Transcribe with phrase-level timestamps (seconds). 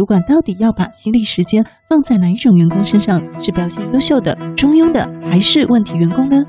[0.00, 3.20] 主管到底要把心力时间放在哪一种员工身上？
[3.38, 6.42] 是表现优秀的、中庸的，还是问题员工呢？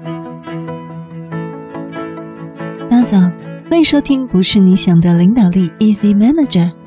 [2.90, 3.18] 大家早，
[3.70, 6.81] 欢迎收听《不是你想的领导力》，Easy Manager。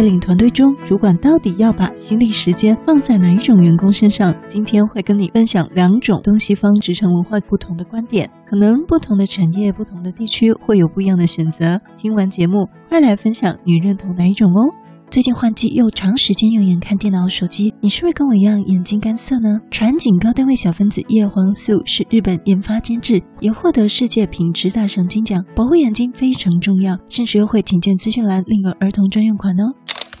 [0.00, 4.34] 带领团队中，主管到底要把心力时间放在哪一种员工身上？
[4.48, 11.78] 今天会跟你分享两种东西方职场文化不同的观点，可能不同的产业、不同的地区会有不一样的选择。
[11.98, 14.70] 听完节目，快来分享你认同哪一种哦！
[15.10, 19.60] 最近换季又长时间用眼看电脑、手机，你是不是跟我一样眼睛干涩呢？
[19.68, 29.64] 传景高单位小分子叶黄素是日本研发监制，也获得世界品质大赏金奖，保护眼睛非常重要，甚至又会请见资讯栏另有儿童专用款哦。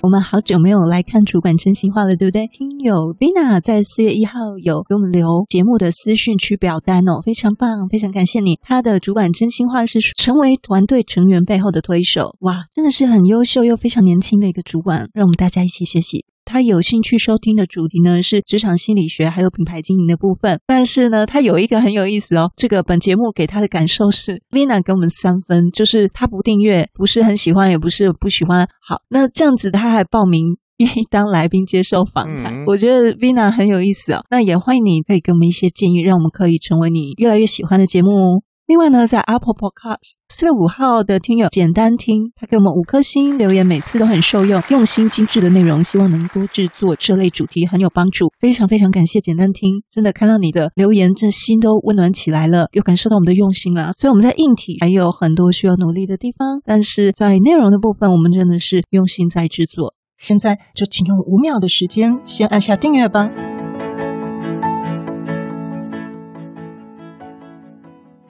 [0.02, 2.46] 我们好久没有来看主管真心话了，对不对？
[2.46, 8.58] 听友 Vina 在四月一号有给我们留节目的私讯区表单哦，非常棒，非常感谢你。
[8.62, 16.24] 他的主管真心话是成为团队成员背后的推手，哇，真的是很优秀又非常年轻的一个主管，让我们大家一起学习。
[16.50, 20.58] 他有兴趣收听的主题呢，是职场心理学还有品牌经营的部分。
[20.66, 22.50] 但是呢，他有一个很有意思哦。
[22.56, 28.68] 这个本节目给他的感受是，Vina 给我们三分，就是他不订阅，不是很喜欢，也不是不喜欢。
[28.82, 34.24] 好，那这样子他还报名愿意当来宾接受访谈，嗯、我觉得 Vina 很有意思哦。
[34.28, 38.42] 那也欢迎你可以给我们一些建议，让我们可以成为你越来越喜欢的节目哦。
[38.70, 48.30] 另外呢，在 Apple Podcast 四月五号的听友简单听，他给我们五颗星留言，每次都很受用，用心精致的内容，希望能多制作这类主题，很有帮助。
[48.38, 53.90] 非常非常感谢简单听，真的看到你的留言，这心都温暖起来了，又感受到我们的用心了。
[53.98, 59.94] 所以我们在硬体还有很多需要努力的地方，但是在内容的部分，我们真的是用心在制作。
[60.16, 63.49] 现在就请用五秒的时间，先按下订阅吧。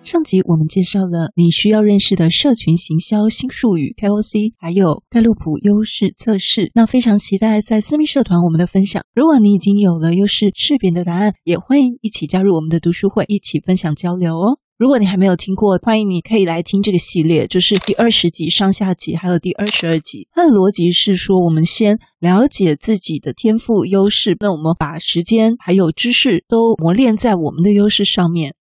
[0.02, 6.70] 上集我们介绍了你需要认识的社群行销新术语 KOC，还有盖洛普优势测试。
[6.74, 9.04] 那非常期待在私密社团我们的分享。
[9.14, 14.58] 如果你已经有了优势识别的答案，也欢迎一起加入我们的读书会，一起分享交流哦。
[14.78, 20.26] 如果你还没有听过，欢迎你可以来听这个系列，就是第二十集上下集，还有第二十二集。
[20.32, 28.54] 它的逻辑是说，我们先了解自己的天赋优势，那我们把时间还有知识都磨练在我们的优势上面。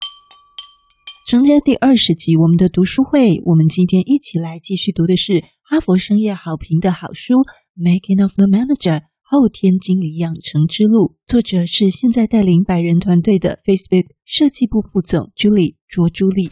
[1.30, 7.36] 承接第二十集，我们的读书会，我们今天一起来继续读的是哈佛商业好评的好书
[7.78, 16.50] 《Making of the Manager》后天经理养成之路，作者是现在带领百人团队的 Facebook 设计部副总 Julie 卓朱莉。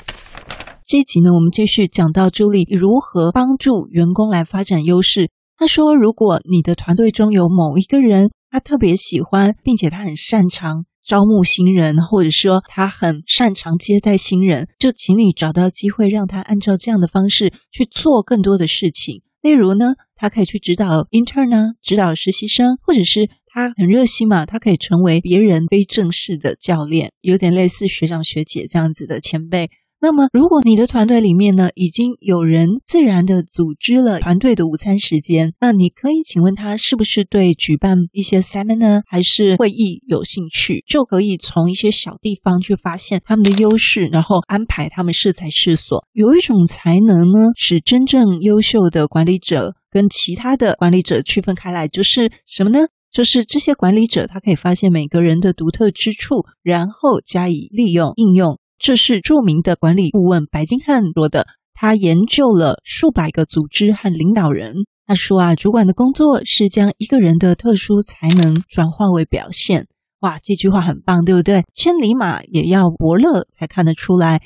[0.85, 5.31] 这一集呢，我们继续讲到朱莉如何帮助员工来发展优势。
[5.57, 10.85] 他说，如果你的团队中有某一个人，他特别喜欢，并且他很擅长。
[11.07, 19.21] 招募新人，或者说他很擅长接待新人，就请你找到机会，让他按照这样的方式去做更多的事情。
[19.41, 29.69] 例如呢，他可以去指导 intern 呢，指导实习生，或者是他很热心嘛，他可以成为别人非正式的教练，有点类似学长学姐这样子的前辈。
[29.99, 46.05] 那么，如果你的团队里面呢，已经有人自然的组织了团队的午餐时间，那你可以请问他是不是对举办一些 seminar 还是会议有兴趣，就可以从一些小地方去发现他们的优势，然后安排他们适才适所。
[46.13, 52.85] 有一种才能呢，使真正优秀的管理者跟其他的管理者区分开来，就是什么呢？
[53.09, 58.59] 就是这些管理者他可以发现每个人的独特之处，然后加以利用应用。
[58.79, 61.47] 这是著名的管理顾问白金汉说的。
[61.79, 64.73] 他研究了数百个组织和领导人。
[65.05, 69.87] 他说啊，主管的工作是将一个人的特殊才能转化为表现。
[70.21, 71.63] 哇，这句话很棒，对不对？
[71.75, 74.41] 千里马也要伯乐才看得出来。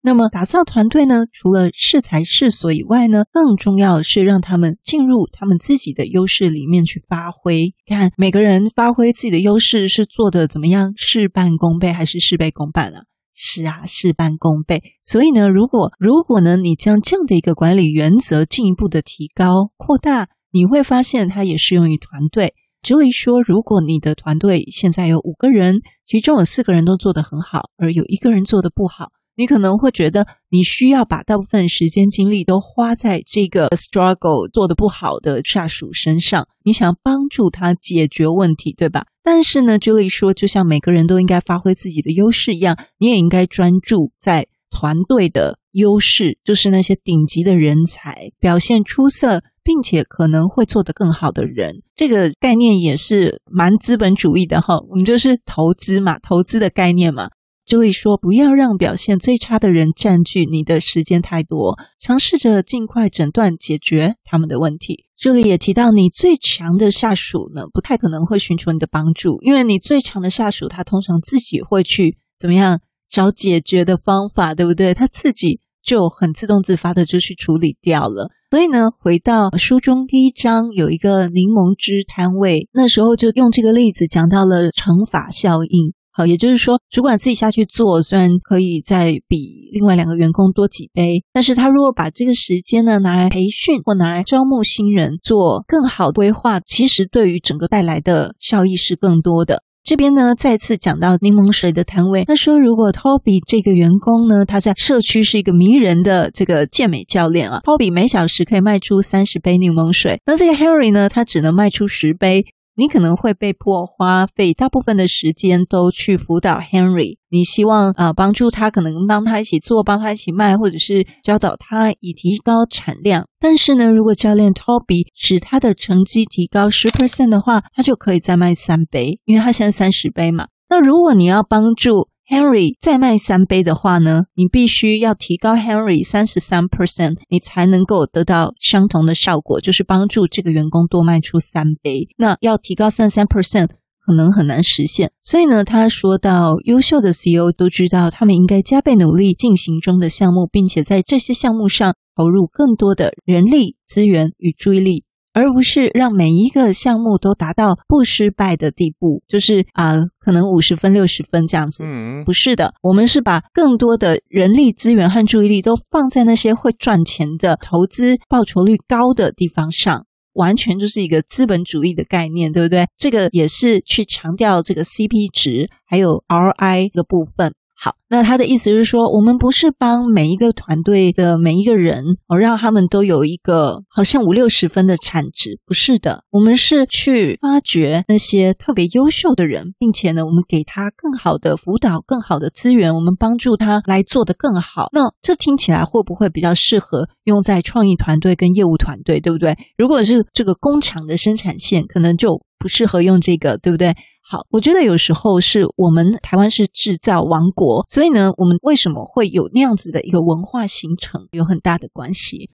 [0.00, 7.74] 那么打造团队呢，除了适才适所以外呢，更重要是让他们进入他们自己的优势里面去发挥。
[7.84, 13.02] 看每个人发挥自己的优势是做的怎么样，事半功倍还是事倍功半啊？
[13.38, 14.82] 是啊，事半功倍。
[15.02, 22.54] 所以呢，如果如果呢，你将这样的一个管理原则进一步的提高、扩大，你会发现它也适用于团队。
[22.82, 29.10] 举例说，如果你的团队现在有五个人，其中有四个人都做得很好，而有一个人做得不好。
[29.36, 39.04] 你可能会觉得你需要把大部分时间精力都花在这个 struggle 做得不好的下属身上，你想帮助他解决问题，对吧？
[39.22, 51.82] 但是呢举例说，就像每个人都应该发挥自己的优势一样，你也应该专注在团队的优势，就是那些顶级的人才，表现出色，并且可能会做得更好的人。
[51.94, 57.28] 这个概念也是蛮资本主义的哈，我们就是投资嘛，投资的概念嘛。
[57.66, 65.06] 这里说，不要让表现最差的人占据你的时间太多，尝试着尽快诊断解决他们的问题。
[65.16, 72.80] 这里也提到，你最强的下属呢，不太可能会寻求你的帮助，因为你最强的下属他通常自己会去怎么样
[73.10, 74.94] 找解决的方法，对不对？
[74.94, 78.30] 他自己就很自动自发的就去处理掉了。
[78.52, 85.94] 所以呢，回到书中第一章有一个柠檬汁摊位，那时候就用这个例子讲到了乘法效应。
[86.16, 99.62] 好，也就是说，主管自己下去做，虽然可以再比另外两个员工多几杯，但是他如果把这个时间呢拿来培训或拿来招募新人，做更好的规划，其实对于整个带来的效益是更多的。
[99.84, 112.46] 这边呢，再次讲到柠檬水的摊位，他说，如果 Toby 这个员工呢，他在社区是一个迷人的这个健美教练啊，Toby 每小时可以卖出三十杯柠檬水，那这个 Harry 呢，他只能卖出十杯。
[112.76, 123.26] 你可能会被迫花费大部分的时间都去辅导 Henry，你希望啊、帮助他，可能帮他一起做，帮他一起卖，或者是教导他以提高产量。
[123.40, 130.48] 但是呢，如果教练 Toby 使他的成绩提高十 percent 的话，他就可以再卖三杯，因为他现在三十杯嘛。
[130.68, 142.08] 那如果你要帮助 Henry 再卖三杯的话呢，你必须要提高 Henry 三十三 percent，你才能够得到相同的效果，就是帮助这个员工多卖出三杯。
[142.16, 143.70] 那要提高三十三 percent，
[144.04, 145.12] 可能很难实现。
[145.22, 155.04] 所以呢，他说到，优秀的 CEO 都知道，他们应该加倍努力进行中的项目，并且在这些项目上投入更多的人力资源与注意力。
[155.36, 161.84] 而不是让每一个项目都达到不失败的地步，就是啊、呃，可能五十分、六十分这样子。
[161.84, 172.86] 嗯，不是的，我们是把更多的人力资源和注意力都放在那些会赚钱的、投资报酬率高的地方上，完全就是一个资本主义的概念，对不对？
[172.96, 177.52] 这个也是去强调这个 CP 值还有 RI 的部分。
[177.78, 194.88] 好，那他的意思是说，我们不是帮每一个团队的每一个人，哦，让他们都有一个好像五六十分的产值，不是的，我们是去发掘那些特别优秀的人，并且呢，我们给他更好的辅导、更好的资源，我们帮助他来做得更好。
[194.92, 199.54] 那这听起来会不会比较适合用在创意团队跟业务团队，对不对？
[199.76, 203.94] 如果是这个工厂的生产线，可能就不适合用这个，对不对？
[204.28, 212.50] 好，我觉得有时候是我们台湾是制造王国，所以呢，我们为什么会有那样子的一个文化形成，有很大的关系。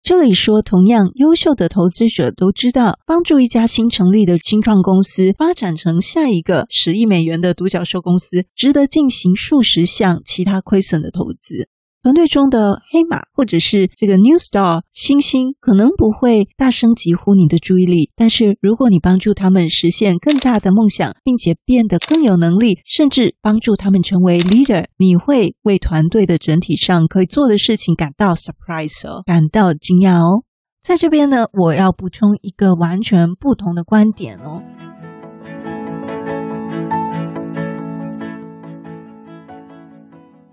[0.00, 11.68] 这里说，同样优秀的投资者都知道，帮助一家新成立的新创公司发展成下一个十亿美元的独角兽公司，值得进行数十项其他亏损的投资。
[12.08, 30.44] 团队中的黑马或者是这个 new star 星星，可能不会大声疾呼你的注意力，但是如果你帮助他们实现更大的梦想，并且变得更有能力，甚至帮助他们成为 leader，你会为团队的整体上可以做的事情感到 surprise 哦，感到惊讶哦。
[30.82, 34.62] 在这边呢，我要补充一个完全不同的观点哦。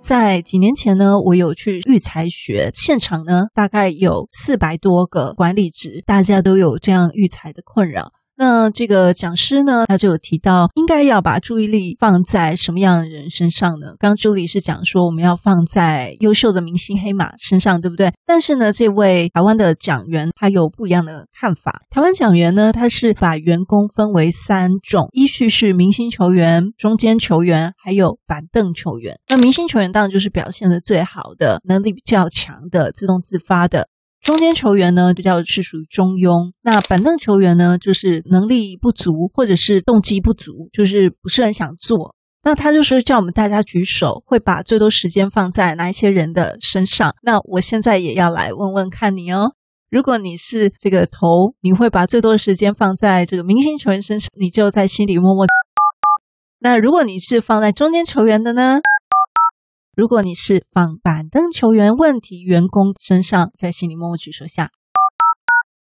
[0.06, 8.14] 在几年前呢，我有去育才学现场呢，大概有四百多个管理职，大家都有这样育才的困扰。
[8.38, 13.96] 那这个讲师呢，他就有提到，应该要把注意力放在什么样的人身上呢？
[13.98, 18.12] 刚刚朱莉是讲说，我们要放在优秀的明星黑马身上，对不对？
[18.26, 21.84] 但是呢，这位台湾的讲员他有不一样的看法。
[21.90, 29.18] 台湾讲员呢，他是把员工分为三种，依序是明星球员、中间球员，还有板凳球员。
[29.30, 33.88] 那明星球员当然就是表现的最好的、能力比较强的、自动自发的。
[34.26, 42.16] 中间球员呢，比较是属于中庸；那板凳球员呢，就是能力不足或者是动机不足，就是不是很想做。
[42.44, 47.14] 那他就说叫我们大家举手，会把最多时间放在哪一些人的身上？
[47.22, 49.52] 那我现在也要来问问看你哦。
[49.92, 55.46] 如果你是这个头，你会把最多时间放在这个明星球员身上，你就在心里默默。
[56.62, 58.80] 那如果你是放在中间球员的呢？
[59.96, 64.70] 如果你是放板凳球员问题员工身上，在心里默默举手下。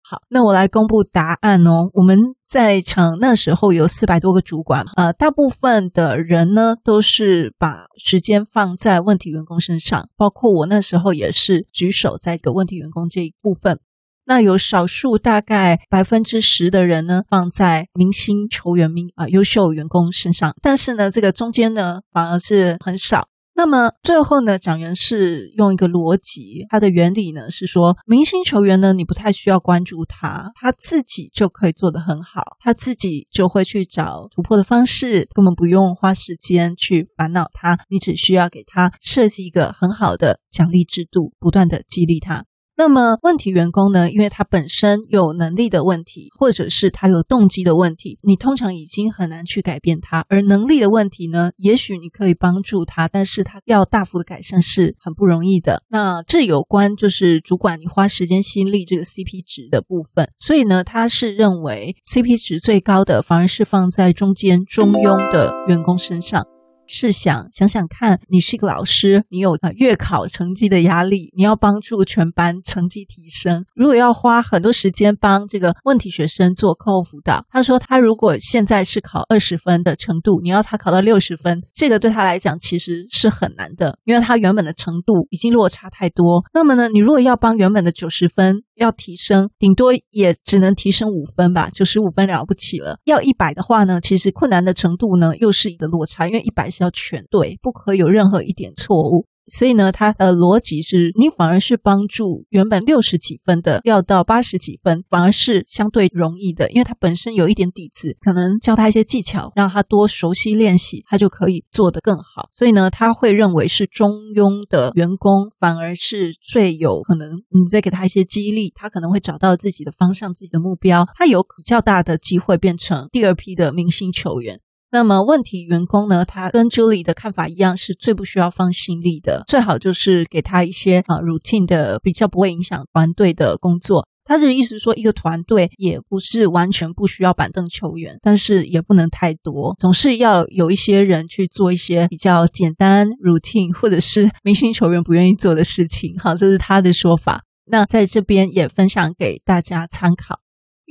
[0.08, 1.90] 好，那我来公布答案哦。
[1.94, 2.16] 我们
[2.46, 13.80] 在场那时候有四百多个主管，呃，大部分的人呢都是把时间放在问题员工身上，包括我那时候也是举手在一个问题员工这一部分。
[14.26, 23.26] 那有少数大概百分之十的人呢放在明星球员、明啊优秀员工身上，但是呢这个中间呢反而是很少。
[23.56, 42.44] 那么最后呢，讲员是用一个逻辑，它的原理呢是说，明星球员呢，你不太需要关注他，他自己就可以做得很好，他自己就会去找突破的方式，根本不用花时间去烦恼他，你只需要给他设计一个很好的奖励制度，不断的激励他。
[42.76, 44.10] 那么问题员工呢？
[44.10, 50.24] 因为他本身有能力的问题，或者是他有动机的问题，你通常已经很难去改变他。
[50.28, 55.84] 而能力的问题呢，也许你可以帮助他，但是他要大幅的改善是很不容易的。
[55.88, 60.28] 那这有关就是主管你花时间心力这个 CP 值的部分。
[60.36, 66.44] 所以呢，他是认为 CP 值最高的反而是放在中间中庸的员工身上。
[66.86, 73.64] 试想想想看，你是一个老师，你有呃月考成绩的压力，你要帮助全班成绩提升。
[73.74, 86.44] 如果要花很多时间帮这个问题学生做课后辅导，他说他如果现在是考二十分的程度，你要他考到六十分，这个对他来讲其实是很难的，因为他原本的程度已经落差太多。
[86.52, 92.98] 那么呢，你如果要帮原本的九十分要提升，顶多也只能提升五分吧，九十五分了不起了。
[93.04, 96.64] 要一百的话呢，其实困难的程度呢又是一个落差，因为一百。
[96.74, 99.26] 是要全对，不可有任何一点错误。
[99.48, 112.48] 所以呢，它的逻辑是你反而是帮助原本六十几分的要到八十几分，反而是相对容易的，因为他本身有一点底子，可能教他一些技巧，让他多熟悉练习，他就可以做得更好。
[112.50, 124.60] 所以呢，他会认为是中庸的员工反而是最有可能，你再给他一些激励，他可能会找到自己的方向、自己的目标，他有比较大的机会变成第二批的明星球员。
[124.94, 129.42] 那么问题员工呢，他跟 Julie 的看法一样，是最不需要放心力的。
[129.48, 134.06] 最好就是给他一些啊 routine 的，比较不会影响团队的工作。
[134.24, 146.16] 他这个意思说，一个团队也不是完全不需要板凳球员，但是也不能太多，总是要有一些人去做一些比较简单 routine 或者是明星球员不愿意做的事情。
[146.20, 147.42] 好，这是他的说法。
[147.66, 150.43] 那在这边也分享给大家参考。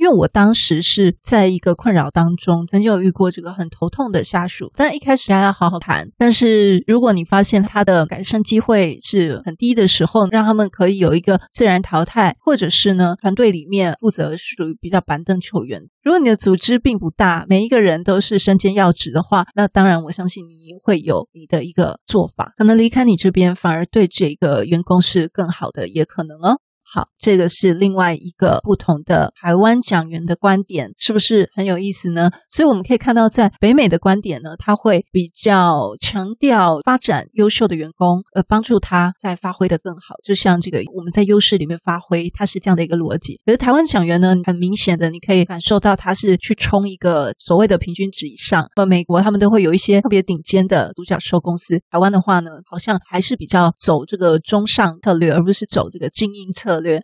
[0.04, 6.06] 因为我当时是在一个困扰当中，曾经有遇过这个很头痛的下属，但一开始还要好好谈。
[6.18, 15.80] 但是如果你发现他的改善机会是很低的时候，让他们可以有一个自然淘汰，或者是呢，团队里面负责属于比较板凳球员。
[16.02, 26.60] 如果你的组织并不大，每一个人都是身兼要职的话，那当然我相信你会有你的一个做法，可能离开你这边反而对这个员工是更好的，也可能哦。
[26.94, 32.30] 好，这个是另外一个不同的台湾讲员的观点，是不是很有意思呢？
[32.48, 40.14] 所以我们可以看到，在北美的观点呢，他会比较强调发展优秀的员工，呃，帮助他再发挥的更好。
[40.22, 43.40] 就像这个我们在优势里面发挥，它是这样的一个逻辑。
[43.44, 48.68] 可是台湾讲员呢，很明显的你可以感受到，他是去冲一个所谓的平均值以上。
[48.76, 56.83] 呃，美国他们都会有一些特别顶尖的独角兽公司，台湾的话呢，好像还是比较走这个中上策略，而不是走这个精英策略。
[56.84, 57.02] 对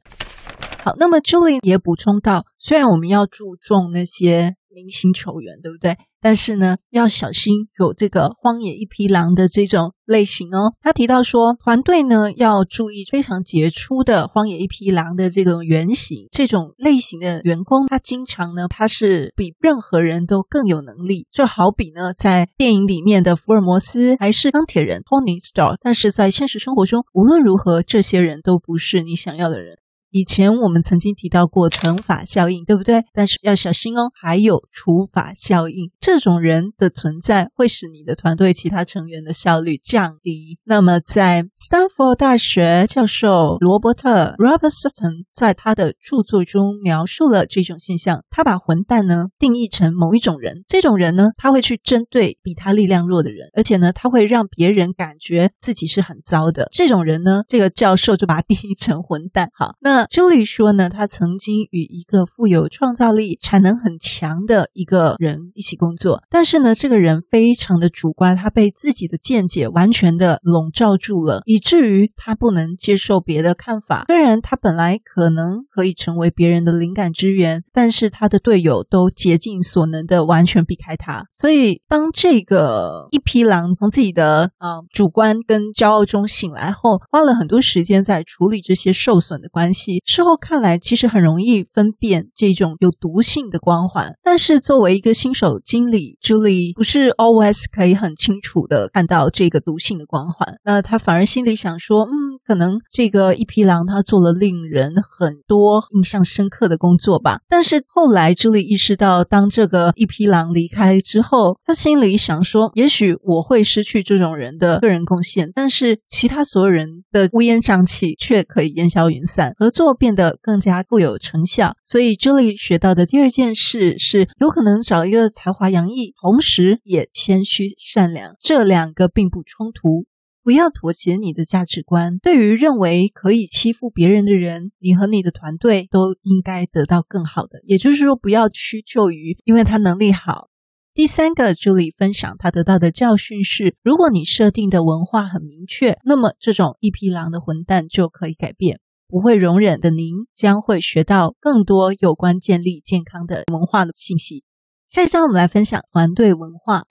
[0.85, 5.97] 好，那么朱莉也补充到，虽然我们要注重那些明星球员，对不对？
[6.23, 10.75] 但是呢，要小心有这个荒野一匹狼的这种类型哦。
[10.83, 21.27] 他提到说，团队呢要注意非常杰出的荒野一匹狼的这种原型，这种类型的员工，他经常呢他是比任何人都更有能力。
[21.33, 29.79] 就好比呢，在电影里面的福尔摩斯还是钢铁人 Tony Stark，但是在现实生活中，无论如何，这些人都不是你想要的人。
[30.13, 33.05] 以前我们曾经提到过乘法效应，对不对？
[33.13, 35.93] 但是要小心哦，还有除法效应。
[36.01, 40.59] 这种人的存在会使你的团队其他成员的效率降低。
[40.65, 48.25] 那么，在斯坦福大学教授罗伯特 （Robert Sutton） 在他的著作中描述了这种现象。
[48.31, 56.69] 他把混蛋呢定义成某一种人，这种人呢，他会去针对比他力量弱的人，而且呢，他会让别人感觉自己是很糟的。
[56.73, 59.49] 这种人呢，这个教授就把他定义成混蛋。
[59.55, 60.00] 好，那。
[60.07, 74.05] Julie 说呢，他曾经与一个富有创造力、产能很强的一个人一起工作，但是呢，这个人非常的主观，他被自己的见解完全的笼罩住了，以至于他不能接受别的看法。
[74.07, 81.25] 虽然他本来可能可以成为别人的灵感之源，但是他的队友都竭尽所能的完全避开他。
[81.33, 89.90] 所以，当这个一匹狼从自己的啊、呃、主观跟骄傲中醒来后，花了很多时间在处理这些受损的关系。
[90.05, 94.15] 事后看来其实很容易分辨这种有毒性的光环。
[94.23, 107.41] 但是作为一个新手经理，Julie 不是 always 可以很清楚的看到这个毒性的光环，那他反而心里想说，嗯，可能这个一匹狼他做了令人很多印象深刻的工作吧。
[107.49, 121.73] 但是后来 Julie 意识到，当这个一匹狼离开之后，他心里想说，也许我会失去这种人的个人贡献，但是其他所有人的乌烟瘴气却可以烟消云散，合作做变得更加富有成效。
[121.87, 130.05] 所以这里学到的第二件事是，有可能找一个才华洋溢，同时也谦虚善良，这两个并不冲突。
[130.43, 132.19] 不要妥协你的价值观。
[132.19, 137.63] 对于认为可以欺负别人的人，你和你的团队都应该得到更好的。
[137.65, 140.49] 也就是说，不要屈就于因为他能力好。
[140.93, 148.79] 第三个，Julie 分享他得到的教训是：如果你设定的文化很明确，那么这种一匹狼的混蛋就可以改变。
[149.11, 154.45] 不会容忍的您将会学到更多有关建立健康的文化的信息。
[154.89, 156.85] 下一章我们来分享团队文化。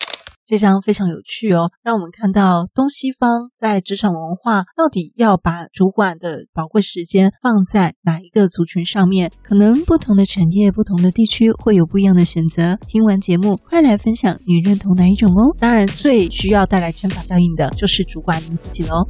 [0.49, 9.31] 这张非常有趣哦，让我们看到东西方在职场文化到底要把主管的宝贵时间放在哪一个族群上面？
[9.43, 12.75] 可能不同的产业、不同的地区会有不一样的选择。
[12.87, 15.55] 听完节目，快来分享你认同哪一种哦！
[15.59, 19.07] 当然，最需要带来乘法效应的就是主管您自己喽。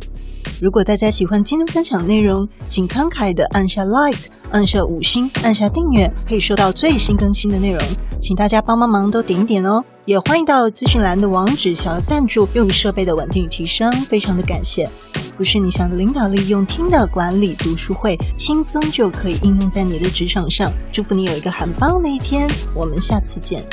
[0.62, 7.82] 如果大家喜欢今天分享内容，请慷慨的按下 Like，按下五星，按下订阅，可以收到最新更新的内容。
[8.22, 9.84] 请大家帮帮忙，都点一点哦。
[10.06, 14.90] 也欢迎到资讯栏的网址小额赞助，用于设备的稳定提升，非常的感谢。
[15.38, 20.70] 不是你想的领导力，用听的管理读书会，轻松就可以应用在你的职场上。
[20.92, 23.64] 祝福你有一个很棒的一天，我们下次见。